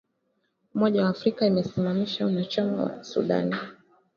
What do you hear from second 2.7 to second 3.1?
wa